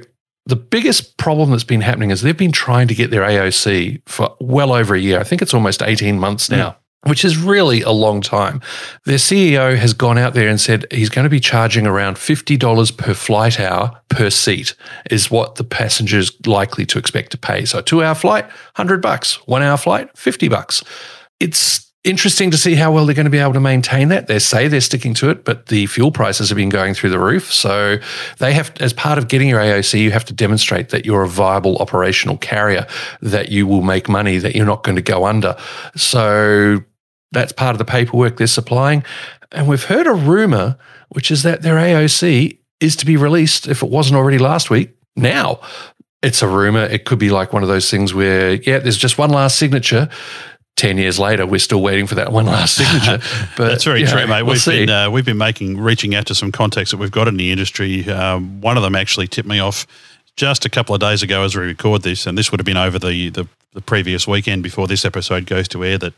the 0.46 0.56
biggest 0.56 1.16
problem 1.16 1.50
that's 1.50 1.64
been 1.64 1.80
happening 1.80 2.10
is 2.10 2.22
they've 2.22 2.36
been 2.36 2.52
trying 2.52 2.88
to 2.88 2.94
get 2.94 3.10
their 3.10 3.22
AOC 3.22 4.00
for 4.06 4.34
well 4.40 4.72
over 4.72 4.94
a 4.94 5.00
year. 5.00 5.18
I 5.18 5.24
think 5.24 5.42
it's 5.42 5.52
almost 5.52 5.82
18 5.82 6.18
months 6.18 6.48
now. 6.50 6.76
Which 7.04 7.24
is 7.24 7.36
really 7.36 7.82
a 7.82 7.90
long 7.90 8.20
time. 8.20 8.60
Their 9.04 9.18
CEO 9.18 9.76
has 9.76 9.92
gone 9.92 10.18
out 10.18 10.34
there 10.34 10.48
and 10.48 10.60
said 10.60 10.86
he's 10.90 11.08
going 11.08 11.22
to 11.22 11.30
be 11.30 11.38
charging 11.38 11.86
around 11.86 12.16
$50 12.16 12.96
per 12.96 13.14
flight 13.14 13.60
hour 13.60 13.92
per 14.08 14.28
seat, 14.28 14.74
is 15.08 15.30
what 15.30 15.54
the 15.54 15.62
passenger's 15.62 16.32
likely 16.48 16.84
to 16.86 16.98
expect 16.98 17.30
to 17.30 17.38
pay. 17.38 17.64
So, 17.64 17.78
a 17.78 17.82
two 17.82 18.02
hour 18.02 18.16
flight, 18.16 18.46
100 18.46 19.00
bucks. 19.00 19.34
One 19.46 19.62
hour 19.62 19.76
flight, 19.76 20.16
50 20.18 20.48
bucks. 20.48 20.82
It's 21.38 21.85
interesting 22.06 22.50
to 22.52 22.56
see 22.56 22.76
how 22.76 22.92
well 22.92 23.04
they're 23.04 23.14
going 23.14 23.24
to 23.24 23.30
be 23.30 23.38
able 23.38 23.52
to 23.52 23.60
maintain 23.60 24.08
that. 24.08 24.28
They 24.28 24.38
say 24.38 24.68
they're 24.68 24.80
sticking 24.80 25.12
to 25.14 25.28
it, 25.28 25.44
but 25.44 25.66
the 25.66 25.86
fuel 25.86 26.12
prices 26.12 26.48
have 26.48 26.56
been 26.56 26.68
going 26.68 26.94
through 26.94 27.10
the 27.10 27.18
roof. 27.18 27.52
So 27.52 27.98
they 28.38 28.52
have, 28.54 28.72
as 28.80 28.92
part 28.92 29.18
of 29.18 29.28
getting 29.28 29.48
your 29.48 29.60
AOC, 29.60 30.00
you 30.00 30.12
have 30.12 30.24
to 30.26 30.32
demonstrate 30.32 30.90
that 30.90 31.04
you're 31.04 31.24
a 31.24 31.28
viable 31.28 31.76
operational 31.78 32.38
carrier, 32.38 32.86
that 33.20 33.50
you 33.50 33.66
will 33.66 33.82
make 33.82 34.08
money, 34.08 34.38
that 34.38 34.54
you're 34.54 34.64
not 34.64 34.84
going 34.84 34.96
to 34.96 35.02
go 35.02 35.26
under. 35.26 35.56
So 35.96 36.78
that's 37.32 37.52
part 37.52 37.74
of 37.74 37.78
the 37.78 37.84
paperwork 37.84 38.36
they're 38.36 38.46
supplying. 38.46 39.02
And 39.52 39.66
we've 39.68 39.84
heard 39.84 40.06
a 40.06 40.14
rumor, 40.14 40.78
which 41.08 41.30
is 41.30 41.42
that 41.42 41.62
their 41.62 41.76
AOC 41.76 42.58
is 42.80 42.94
to 42.96 43.06
be 43.06 43.16
released, 43.16 43.66
if 43.66 43.82
it 43.82 43.90
wasn't 43.90 44.16
already 44.16 44.38
last 44.38 44.70
week, 44.70 44.96
now. 45.16 45.60
It's 46.22 46.42
a 46.42 46.48
rumor. 46.48 46.84
It 46.84 47.04
could 47.04 47.18
be 47.18 47.30
like 47.30 47.52
one 47.52 47.62
of 47.62 47.68
those 47.68 47.90
things 47.90 48.14
where, 48.14 48.54
yeah, 48.54 48.78
there's 48.78 48.96
just 48.96 49.18
one 49.18 49.30
last 49.30 49.58
signature. 49.58 50.08
10 50.76 50.98
years 50.98 51.18
later, 51.18 51.46
we're 51.46 51.58
still 51.58 51.82
waiting 51.82 52.06
for 52.06 52.14
that 52.16 52.32
one 52.32 52.46
last 52.46 52.74
signature. 52.76 53.18
But 53.56 53.68
That's 53.68 53.84
very 53.84 54.02
know, 54.02 54.10
true, 54.10 54.26
mate. 54.26 54.42
we'll 54.42 54.52
we've 54.52 54.60
see. 54.60 54.86
been 54.86 54.90
uh, 54.90 55.10
we've 55.10 55.24
been 55.24 55.38
making 55.38 55.78
reaching 55.78 56.14
out 56.14 56.26
to 56.26 56.34
some 56.34 56.52
contacts 56.52 56.90
that 56.90 56.98
we've 56.98 57.10
got 57.10 57.28
in 57.28 57.36
the 57.36 57.50
industry. 57.50 58.08
Um, 58.10 58.60
one 58.60 58.76
of 58.76 58.82
them 58.82 58.94
actually 58.94 59.26
tipped 59.26 59.48
me 59.48 59.58
off 59.58 59.86
just 60.36 60.64
a 60.66 60.68
couple 60.70 60.94
of 60.94 61.00
days 61.00 61.22
ago 61.22 61.42
as 61.42 61.56
we 61.56 61.62
record 61.62 62.02
this, 62.02 62.26
and 62.26 62.36
this 62.36 62.50
would 62.50 62.60
have 62.60 62.66
been 62.66 62.76
over 62.76 62.98
the 62.98 63.30
the, 63.30 63.48
the 63.72 63.80
previous 63.80 64.28
weekend 64.28 64.62
before 64.62 64.86
this 64.86 65.04
episode 65.04 65.46
goes 65.46 65.66
to 65.68 65.82
air. 65.84 65.96
That 65.98 66.12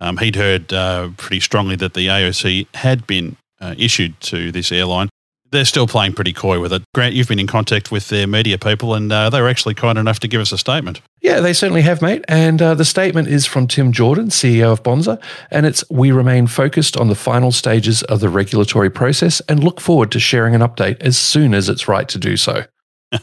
um, 0.00 0.18
he'd 0.18 0.36
heard 0.36 0.72
uh, 0.72 1.08
pretty 1.16 1.40
strongly 1.40 1.76
that 1.76 1.94
the 1.94 2.08
AOC 2.08 2.66
had 2.74 3.06
been 3.06 3.36
uh, 3.60 3.74
issued 3.78 4.20
to 4.20 4.52
this 4.52 4.70
airline. 4.72 5.08
They're 5.52 5.64
still 5.66 5.86
playing 5.86 6.14
pretty 6.14 6.32
coy 6.32 6.58
with 6.60 6.72
it. 6.72 6.82
Grant, 6.94 7.14
you've 7.14 7.28
been 7.28 7.38
in 7.38 7.46
contact 7.46 7.92
with 7.92 8.08
their 8.08 8.26
media 8.26 8.58
people, 8.58 8.94
and 8.94 9.12
uh, 9.12 9.30
they 9.30 9.40
were 9.40 9.48
actually 9.48 9.74
kind 9.74 9.98
enough 9.98 10.18
to 10.20 10.28
give 10.28 10.40
us 10.40 10.50
a 10.50 10.58
statement. 10.58 11.00
Yeah, 11.20 11.40
they 11.40 11.52
certainly 11.52 11.82
have, 11.82 12.02
mate. 12.02 12.24
And 12.26 12.60
uh, 12.60 12.74
the 12.74 12.84
statement 12.84 13.28
is 13.28 13.46
from 13.46 13.68
Tim 13.68 13.92
Jordan, 13.92 14.28
CEO 14.28 14.72
of 14.72 14.82
Bonza, 14.82 15.20
and 15.50 15.66
it's 15.66 15.84
We 15.90 16.10
remain 16.10 16.46
focused 16.46 16.96
on 16.96 17.08
the 17.08 17.14
final 17.14 17.52
stages 17.52 18.02
of 18.04 18.20
the 18.20 18.28
regulatory 18.28 18.90
process 18.90 19.40
and 19.48 19.62
look 19.62 19.80
forward 19.80 20.10
to 20.12 20.18
sharing 20.18 20.54
an 20.54 20.62
update 20.62 21.00
as 21.00 21.16
soon 21.18 21.54
as 21.54 21.68
it's 21.68 21.86
right 21.86 22.08
to 22.08 22.18
do 22.18 22.36
so. 22.36 22.64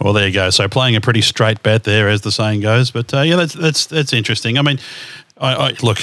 Well, 0.00 0.12
there 0.12 0.26
you 0.26 0.34
go. 0.34 0.50
So 0.50 0.68
playing 0.68 0.96
a 0.96 1.00
pretty 1.00 1.20
straight 1.20 1.62
bet 1.62 1.84
there, 1.84 2.08
as 2.08 2.22
the 2.22 2.32
saying 2.32 2.60
goes. 2.60 2.90
But 2.90 3.14
uh, 3.14 3.20
yeah, 3.20 3.36
that's 3.36 3.54
that's 3.54 3.86
that's 3.86 4.12
interesting. 4.12 4.58
I 4.58 4.62
mean, 4.62 4.80
I, 5.38 5.54
I 5.54 5.72
look. 5.82 5.98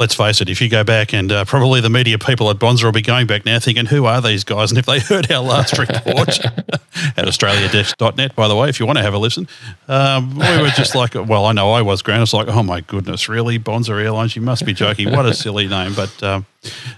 Let's 0.00 0.14
face 0.14 0.40
it, 0.40 0.48
if 0.48 0.62
you 0.62 0.68
go 0.68 0.82
back 0.82 1.12
and 1.12 1.30
uh, 1.30 1.44
probably 1.44 1.82
the 1.82 1.90
media 1.90 2.18
people 2.18 2.48
at 2.48 2.58
Bonza 2.58 2.86
will 2.86 2.92
be 2.92 3.02
going 3.02 3.26
back 3.26 3.44
now 3.44 3.58
thinking, 3.58 3.84
who 3.84 4.06
are 4.06 4.22
these 4.22 4.44
guys? 4.44 4.72
And 4.72 4.78
if 4.78 4.86
they 4.86 4.98
heard 4.98 5.30
our 5.30 5.42
last 5.42 5.78
report 5.78 6.28
at 6.46 7.26
australiadesk.net, 7.26 8.34
by 8.34 8.48
the 8.48 8.56
way, 8.56 8.70
if 8.70 8.80
you 8.80 8.86
want 8.86 8.96
to 8.96 9.02
have 9.02 9.12
a 9.12 9.18
listen, 9.18 9.46
um, 9.88 10.36
we 10.36 10.62
were 10.62 10.70
just 10.70 10.94
like, 10.94 11.14
well, 11.14 11.44
I 11.44 11.52
know 11.52 11.72
I 11.72 11.82
was, 11.82 12.00
Grant. 12.00 12.22
It's 12.22 12.32
like, 12.32 12.48
oh 12.48 12.62
my 12.62 12.80
goodness, 12.80 13.28
really? 13.28 13.58
Bonza 13.58 13.92
Airlines? 13.92 14.34
You 14.34 14.42
must 14.42 14.64
be 14.64 14.72
joking. 14.72 15.12
What 15.12 15.26
a 15.26 15.34
silly 15.34 15.68
name. 15.68 15.92
But 15.94 16.22
um, 16.22 16.46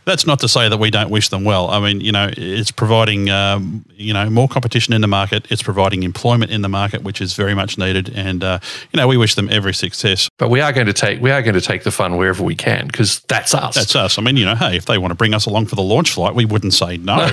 that's 0.04 0.26
not 0.26 0.40
to 0.40 0.48
say 0.48 0.68
that 0.68 0.78
we 0.78 0.90
don't 0.90 1.10
wish 1.10 1.28
them 1.28 1.44
well. 1.44 1.68
I 1.70 1.78
mean, 1.80 2.00
you 2.00 2.10
know, 2.10 2.28
it's 2.36 2.70
providing, 2.70 3.30
um, 3.30 3.84
you 3.94 4.12
know, 4.12 4.28
more 4.28 4.48
competition 4.48 4.92
in 4.92 5.00
the 5.00 5.06
market. 5.06 5.46
It's 5.50 5.62
providing 5.62 6.02
employment 6.02 6.50
in 6.50 6.62
the 6.62 6.68
market, 6.68 7.02
which 7.02 7.20
is 7.20 7.34
very 7.34 7.54
much 7.54 7.78
needed. 7.78 8.10
And, 8.14 8.42
uh, 8.42 8.58
you 8.92 8.96
know, 8.96 9.06
we 9.06 9.16
wish 9.16 9.34
them 9.36 9.48
every 9.50 9.74
success. 9.74 10.28
But 10.38 10.48
we 10.50 10.60
are 10.60 10.72
going 10.72 10.88
to 10.88 10.92
take, 10.92 11.20
we 11.20 11.30
are 11.30 11.42
going 11.42 11.54
to 11.54 11.60
take 11.60 11.84
the 11.84 11.92
fun 11.92 12.16
wherever 12.16 12.42
we 12.42 12.56
can 12.56 12.86
because 12.86 13.20
that's 13.20 13.54
us. 13.54 13.74
That's 13.74 13.94
us. 13.94 14.18
I 14.18 14.22
mean, 14.22 14.36
you 14.36 14.44
know, 14.44 14.56
hey, 14.56 14.76
if 14.76 14.86
they 14.86 14.98
want 14.98 15.12
to 15.12 15.16
bring 15.16 15.34
us 15.34 15.46
along 15.46 15.66
for 15.66 15.76
the 15.76 15.82
launch 15.82 16.10
flight, 16.10 16.34
we 16.34 16.44
wouldn't 16.44 16.74
say 16.74 16.96
no. 16.96 17.28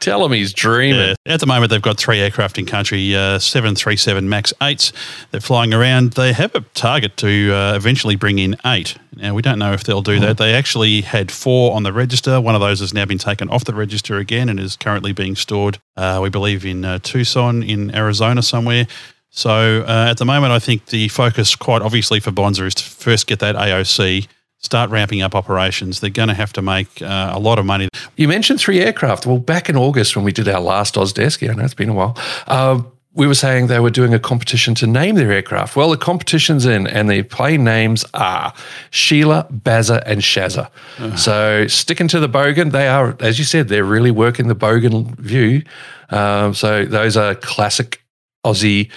Tell 0.00 0.24
him 0.24 0.32
he's 0.32 0.52
dreaming. 0.52 1.16
Yeah. 1.26 1.34
At 1.34 1.40
the 1.40 1.46
moment, 1.46 1.70
they've 1.70 1.82
got 1.82 1.98
three 1.98 2.20
aircraft 2.20 2.58
in 2.58 2.66
country, 2.66 3.14
uh, 3.14 3.38
737 3.38 4.28
MAX 4.28 4.52
8s. 4.60 4.92
They're 5.30 5.40
flying 5.40 5.74
around. 5.74 6.12
They 6.12 6.32
have 6.32 6.54
a 6.54 6.60
target 6.74 7.16
to 7.18 7.52
uh, 7.52 7.74
eventually 7.74 8.16
bring 8.16 8.38
in 8.38 8.56
eight. 8.64 8.96
Now, 9.16 9.34
we 9.34 9.42
don't 9.42 9.58
know 9.58 9.63
if 9.72 9.84
they'll 9.84 10.02
do 10.02 10.20
that. 10.20 10.38
They 10.38 10.54
actually 10.54 11.00
had 11.00 11.30
four 11.30 11.74
on 11.74 11.82
the 11.82 11.92
register. 11.92 12.40
One 12.40 12.54
of 12.54 12.60
those 12.60 12.80
has 12.80 12.92
now 12.92 13.04
been 13.04 13.18
taken 13.18 13.48
off 13.48 13.64
the 13.64 13.74
register 13.74 14.18
again 14.18 14.48
and 14.48 14.60
is 14.60 14.76
currently 14.76 15.12
being 15.12 15.36
stored, 15.36 15.78
uh, 15.96 16.20
we 16.22 16.28
believe, 16.28 16.64
in 16.64 16.84
uh, 16.84 16.98
Tucson, 17.02 17.62
in 17.62 17.94
Arizona 17.94 18.42
somewhere. 18.42 18.86
So 19.30 19.84
uh, 19.86 20.06
at 20.10 20.18
the 20.18 20.24
moment, 20.24 20.52
I 20.52 20.60
think 20.60 20.86
the 20.86 21.08
focus, 21.08 21.56
quite 21.56 21.82
obviously, 21.82 22.20
for 22.20 22.30
Bonza 22.30 22.64
is 22.66 22.74
to 22.76 22.84
first 22.84 23.26
get 23.26 23.40
that 23.40 23.56
AOC, 23.56 24.28
start 24.58 24.90
ramping 24.90 25.22
up 25.22 25.34
operations. 25.34 26.00
They're 26.00 26.10
going 26.10 26.28
to 26.28 26.34
have 26.34 26.52
to 26.54 26.62
make 26.62 27.02
uh, 27.02 27.32
a 27.34 27.38
lot 27.38 27.58
of 27.58 27.66
money. 27.66 27.88
You 28.16 28.28
mentioned 28.28 28.60
three 28.60 28.80
aircraft. 28.80 29.26
Well, 29.26 29.38
back 29.38 29.68
in 29.68 29.76
August 29.76 30.14
when 30.14 30.24
we 30.24 30.32
did 30.32 30.48
our 30.48 30.60
last 30.60 30.94
Desk, 31.14 31.42
yeah, 31.42 31.50
I 31.50 31.54
know 31.54 31.64
it's 31.64 31.74
been 31.74 31.88
a 31.88 31.94
while. 31.94 32.16
Uh, 32.46 32.82
we 33.14 33.28
were 33.28 33.34
saying 33.34 33.68
they 33.68 33.78
were 33.78 33.90
doing 33.90 34.12
a 34.12 34.18
competition 34.18 34.74
to 34.74 34.86
name 34.86 35.14
their 35.14 35.30
aircraft. 35.30 35.76
Well, 35.76 35.90
the 35.90 35.96
competition's 35.96 36.66
in, 36.66 36.86
and 36.88 37.08
the 37.08 37.22
plane 37.22 37.62
names 37.62 38.04
are 38.12 38.52
Sheila, 38.90 39.46
Bazza, 39.52 40.02
and 40.04 40.20
Shazza. 40.20 40.66
Uh-huh. 40.98 41.16
So 41.16 41.66
sticking 41.68 42.08
to 42.08 42.18
the 42.18 42.28
Bogan, 42.28 42.72
they 42.72 42.88
are, 42.88 43.16
as 43.20 43.38
you 43.38 43.44
said, 43.44 43.68
they're 43.68 43.84
really 43.84 44.10
working 44.10 44.48
the 44.48 44.56
Bogan 44.56 45.16
view. 45.16 45.62
Um, 46.10 46.54
so 46.54 46.84
those 46.84 47.16
are 47.16 47.36
classic 47.36 48.02
Aussie 48.44 48.90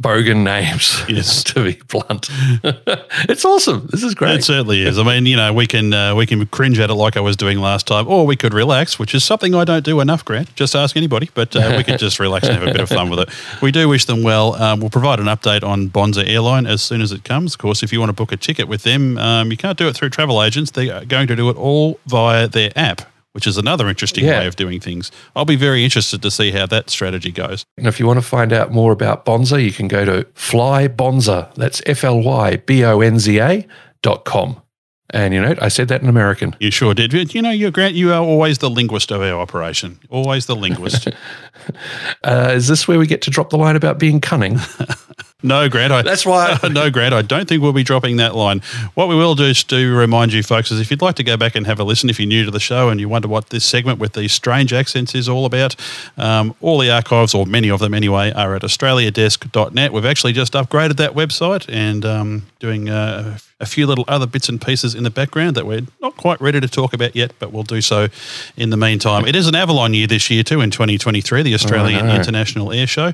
bogan 0.00 0.42
names, 0.42 1.02
yes. 1.08 1.44
to 1.44 1.64
be 1.64 1.80
blunt. 1.88 2.28
it's 3.28 3.44
awesome. 3.44 3.88
This 3.90 4.02
is 4.02 4.14
great. 4.14 4.40
It 4.40 4.44
certainly 4.44 4.82
is. 4.82 4.98
I 4.98 5.04
mean, 5.04 5.26
you 5.26 5.36
know, 5.36 5.52
we 5.52 5.66
can 5.66 5.92
uh, 5.92 6.14
we 6.14 6.26
can 6.26 6.46
cringe 6.46 6.78
at 6.78 6.90
it 6.90 6.94
like 6.94 7.16
I 7.16 7.20
was 7.20 7.36
doing 7.36 7.58
last 7.58 7.86
time, 7.86 8.08
or 8.08 8.26
we 8.26 8.36
could 8.36 8.52
relax, 8.52 8.98
which 8.98 9.14
is 9.14 9.24
something 9.24 9.54
I 9.54 9.64
don't 9.64 9.84
do 9.84 10.00
enough, 10.00 10.24
Grant. 10.24 10.54
Just 10.56 10.74
ask 10.74 10.96
anybody, 10.96 11.30
but 11.34 11.54
uh, 11.54 11.74
we 11.76 11.84
could 11.84 11.98
just 11.98 12.18
relax 12.18 12.46
and 12.46 12.58
have 12.58 12.68
a 12.68 12.72
bit 12.72 12.80
of 12.80 12.88
fun 12.88 13.10
with 13.10 13.20
it. 13.20 13.28
We 13.62 13.70
do 13.70 13.88
wish 13.88 14.04
them 14.04 14.22
well. 14.22 14.54
Um, 14.54 14.80
we'll 14.80 14.90
provide 14.90 15.20
an 15.20 15.26
update 15.26 15.62
on 15.62 15.88
Bonza 15.88 16.26
Airline 16.26 16.66
as 16.66 16.82
soon 16.82 17.00
as 17.00 17.12
it 17.12 17.24
comes. 17.24 17.54
Of 17.54 17.58
course, 17.58 17.82
if 17.82 17.92
you 17.92 18.00
want 18.00 18.10
to 18.10 18.14
book 18.14 18.32
a 18.32 18.36
ticket 18.36 18.68
with 18.68 18.82
them, 18.82 19.16
um, 19.18 19.50
you 19.50 19.56
can't 19.56 19.78
do 19.78 19.88
it 19.88 19.94
through 19.94 20.10
travel 20.10 20.42
agents. 20.42 20.72
They're 20.72 21.04
going 21.04 21.28
to 21.28 21.36
do 21.36 21.48
it 21.50 21.56
all 21.56 22.00
via 22.06 22.48
their 22.48 22.72
app 22.76 23.13
which 23.34 23.46
is 23.46 23.58
another 23.58 23.88
interesting 23.88 24.24
yeah. 24.24 24.40
way 24.40 24.46
of 24.46 24.56
doing 24.56 24.80
things. 24.80 25.10
I'll 25.34 25.44
be 25.44 25.56
very 25.56 25.84
interested 25.84 26.22
to 26.22 26.30
see 26.30 26.52
how 26.52 26.66
that 26.66 26.88
strategy 26.88 27.32
goes. 27.32 27.64
And 27.76 27.86
if 27.86 27.98
you 27.98 28.06
want 28.06 28.18
to 28.18 28.26
find 28.26 28.52
out 28.52 28.72
more 28.72 28.92
about 28.92 29.24
Bonza, 29.24 29.60
you 29.60 29.72
can 29.72 29.88
go 29.88 30.04
to 30.04 30.24
flybonza. 30.34 31.52
That's 31.54 31.82
F 31.84 32.04
L 32.04 32.22
Y 32.22 32.56
B 32.56 32.84
O 32.84 33.00
N 33.00 33.18
Z 33.18 33.40
A 33.40 33.66
dot 34.02 34.24
com. 34.24 34.62
And 35.10 35.34
you 35.34 35.40
know, 35.40 35.54
I 35.60 35.68
said 35.68 35.88
that 35.88 36.02
in 36.02 36.08
American. 36.08 36.56
You 36.58 36.70
sure 36.70 36.94
did. 36.94 37.12
You 37.34 37.42
know, 37.42 37.50
you 37.50 37.70
Grant, 37.70 37.94
you 37.94 38.12
are 38.12 38.22
always 38.22 38.58
the 38.58 38.70
linguist 38.70 39.10
of 39.10 39.20
our 39.20 39.38
operation. 39.38 39.98
Always 40.08 40.46
the 40.46 40.56
linguist. 40.56 41.08
uh, 42.24 42.52
is 42.54 42.68
this 42.68 42.88
where 42.88 42.98
we 42.98 43.06
get 43.06 43.22
to 43.22 43.30
drop 43.30 43.50
the 43.50 43.58
line 43.58 43.76
about 43.76 43.98
being 43.98 44.20
cunning? 44.20 44.58
No, 45.44 45.68
Grant. 45.68 45.92
I, 45.92 46.00
That's 46.00 46.24
why. 46.24 46.58
no, 46.70 46.90
Grant. 46.90 47.12
I 47.12 47.20
don't 47.20 47.46
think 47.46 47.62
we'll 47.62 47.74
be 47.74 47.82
dropping 47.82 48.16
that 48.16 48.34
line. 48.34 48.60
What 48.94 49.08
we 49.08 49.14
will 49.14 49.34
do 49.34 49.44
is 49.44 49.62
to 49.64 49.94
remind 49.94 50.32
you, 50.32 50.42
folks, 50.42 50.70
is 50.70 50.80
if 50.80 50.90
you'd 50.90 51.02
like 51.02 51.16
to 51.16 51.22
go 51.22 51.36
back 51.36 51.54
and 51.54 51.66
have 51.66 51.78
a 51.78 51.84
listen, 51.84 52.08
if 52.08 52.18
you're 52.18 52.26
new 52.26 52.46
to 52.46 52.50
the 52.50 52.58
show 52.58 52.88
and 52.88 52.98
you 52.98 53.10
wonder 53.10 53.28
what 53.28 53.50
this 53.50 53.64
segment 53.64 53.98
with 53.98 54.14
these 54.14 54.32
strange 54.32 54.72
accents 54.72 55.14
is 55.14 55.28
all 55.28 55.44
about, 55.44 55.76
um, 56.16 56.54
all 56.62 56.78
the 56.78 56.90
archives, 56.90 57.34
or 57.34 57.44
many 57.44 57.70
of 57.70 57.78
them 57.78 57.92
anyway, 57.92 58.32
are 58.32 58.56
at 58.56 58.62
australiadesk.net. 58.62 59.92
We've 59.92 60.06
actually 60.06 60.32
just 60.32 60.54
upgraded 60.54 60.96
that 60.96 61.12
website 61.12 61.66
and 61.68 62.06
um, 62.06 62.46
doing 62.64 62.88
uh, 62.88 63.36
a 63.60 63.66
few 63.66 63.86
little 63.86 64.06
other 64.08 64.26
bits 64.26 64.48
and 64.48 64.58
pieces 64.58 64.94
in 64.94 65.02
the 65.04 65.10
background 65.10 65.54
that 65.54 65.66
we're 65.66 65.82
not 66.00 66.16
quite 66.16 66.40
ready 66.40 66.58
to 66.60 66.68
talk 66.68 66.94
about 66.94 67.14
yet, 67.14 67.30
but 67.38 67.52
we'll 67.52 67.62
do 67.62 67.82
so 67.82 68.08
in 68.56 68.70
the 68.70 68.76
meantime. 68.78 69.26
It 69.26 69.36
is 69.36 69.46
an 69.46 69.54
Avalon 69.54 69.92
year 69.92 70.06
this 70.06 70.30
year 70.30 70.42
too 70.42 70.62
in 70.62 70.70
2023, 70.70 71.42
the 71.42 71.52
Australian 71.52 72.06
oh, 72.06 72.14
International 72.14 72.72
Air 72.72 72.86
Show. 72.86 73.12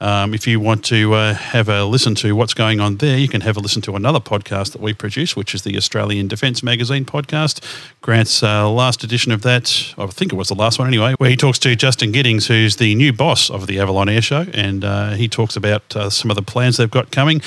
Um, 0.00 0.34
if 0.34 0.48
you 0.48 0.58
want 0.58 0.84
to 0.86 1.14
uh, 1.14 1.34
have 1.34 1.68
a 1.68 1.84
listen 1.84 2.16
to 2.16 2.34
what's 2.34 2.54
going 2.54 2.80
on 2.80 2.96
there, 2.96 3.16
you 3.16 3.28
can 3.28 3.40
have 3.40 3.56
a 3.56 3.60
listen 3.60 3.82
to 3.82 3.94
another 3.94 4.18
podcast 4.18 4.72
that 4.72 4.80
we 4.80 4.92
produce, 4.94 5.36
which 5.36 5.54
is 5.54 5.62
the 5.62 5.76
Australian 5.76 6.26
Defence 6.26 6.60
Magazine 6.62 7.04
podcast. 7.04 7.60
Grant's 8.02 8.42
uh, 8.42 8.68
last 8.68 9.04
edition 9.04 9.30
of 9.30 9.42
that, 9.42 9.94
I 9.98 10.06
think 10.06 10.32
it 10.32 10.36
was 10.36 10.48
the 10.48 10.56
last 10.56 10.80
one 10.80 10.88
anyway, 10.88 11.14
where 11.18 11.30
he 11.30 11.36
talks 11.36 11.58
to 11.60 11.76
Justin 11.76 12.10
Giddings, 12.10 12.48
who's 12.48 12.76
the 12.76 12.96
new 12.96 13.12
boss 13.12 13.48
of 13.48 13.68
the 13.68 13.78
Avalon 13.78 14.08
Air 14.08 14.22
Show, 14.22 14.46
and 14.52 14.84
uh, 14.84 15.10
he 15.12 15.28
talks 15.28 15.54
about 15.54 15.94
uh, 15.94 16.10
some 16.10 16.32
of 16.32 16.36
the 16.36 16.42
plans 16.42 16.78
they've 16.78 16.90
got 16.90 17.12
coming. 17.12 17.40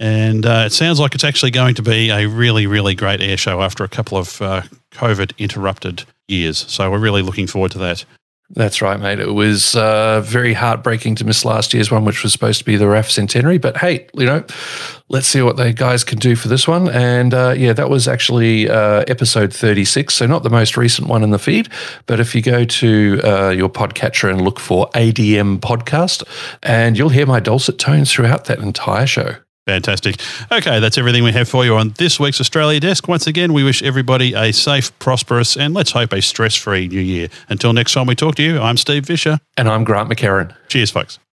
And 0.00 0.46
uh, 0.46 0.64
it 0.66 0.72
sounds 0.72 0.98
like 0.98 1.14
it's 1.14 1.24
actually 1.24 1.50
going 1.50 1.74
to 1.74 1.82
be 1.82 2.08
a 2.08 2.26
really, 2.26 2.66
really 2.66 2.94
great 2.94 3.20
air 3.20 3.36
show 3.36 3.60
after 3.60 3.84
a 3.84 3.88
couple 3.88 4.16
of 4.16 4.40
uh, 4.40 4.62
COVID 4.92 5.36
interrupted 5.36 6.04
years. 6.26 6.58
So 6.68 6.90
we're 6.90 6.98
really 6.98 7.20
looking 7.20 7.46
forward 7.46 7.72
to 7.72 7.78
that. 7.78 8.06
That's 8.52 8.82
right, 8.82 8.98
mate. 8.98 9.20
It 9.20 9.34
was 9.34 9.76
uh, 9.76 10.22
very 10.22 10.54
heartbreaking 10.54 11.14
to 11.16 11.24
miss 11.24 11.44
last 11.44 11.72
year's 11.72 11.90
one, 11.90 12.04
which 12.04 12.24
was 12.24 12.32
supposed 12.32 12.58
to 12.58 12.64
be 12.64 12.76
the 12.76 12.86
RAAF 12.86 13.08
centenary. 13.10 13.58
But 13.58 13.76
hey, 13.76 14.08
you 14.14 14.26
know, 14.26 14.42
let's 15.08 15.28
see 15.28 15.42
what 15.42 15.56
the 15.56 15.72
guys 15.72 16.02
can 16.02 16.18
do 16.18 16.34
for 16.34 16.48
this 16.48 16.66
one. 16.66 16.88
And 16.88 17.32
uh, 17.32 17.54
yeah, 17.56 17.74
that 17.74 17.90
was 17.90 18.08
actually 18.08 18.68
uh, 18.68 19.04
episode 19.06 19.52
36. 19.52 20.14
So 20.14 20.26
not 20.26 20.42
the 20.42 20.50
most 20.50 20.76
recent 20.76 21.08
one 21.08 21.22
in 21.22 21.30
the 21.30 21.38
feed. 21.38 21.68
But 22.06 22.18
if 22.18 22.34
you 22.34 22.42
go 22.42 22.64
to 22.64 23.20
uh, 23.22 23.50
your 23.50 23.68
podcatcher 23.68 24.30
and 24.30 24.40
look 24.40 24.58
for 24.58 24.88
ADM 24.94 25.60
podcast, 25.60 26.24
and 26.62 26.98
you'll 26.98 27.10
hear 27.10 27.26
my 27.26 27.38
dulcet 27.38 27.78
tones 27.78 28.10
throughout 28.10 28.46
that 28.46 28.58
entire 28.58 29.06
show. 29.06 29.36
Fantastic. 29.70 30.20
Okay, 30.50 30.80
that's 30.80 30.98
everything 30.98 31.22
we 31.22 31.30
have 31.30 31.48
for 31.48 31.64
you 31.64 31.76
on 31.76 31.90
this 31.90 32.18
week's 32.18 32.40
Australia 32.40 32.80
Desk. 32.80 33.06
Once 33.06 33.28
again, 33.28 33.52
we 33.52 33.62
wish 33.62 33.84
everybody 33.84 34.34
a 34.34 34.52
safe, 34.52 34.90
prosperous, 34.98 35.56
and 35.56 35.74
let's 35.74 35.92
hope 35.92 36.12
a 36.12 36.20
stress 36.20 36.56
free 36.56 36.88
new 36.88 36.98
year. 36.98 37.28
Until 37.48 37.72
next 37.72 37.92
time 37.92 38.08
we 38.08 38.16
talk 38.16 38.34
to 38.34 38.42
you, 38.42 38.58
I'm 38.58 38.76
Steve 38.76 39.04
Visscher. 39.04 39.38
And 39.56 39.68
I'm 39.68 39.84
Grant 39.84 40.10
McHerron. 40.10 40.52
Cheers, 40.66 40.90
folks. 40.90 41.20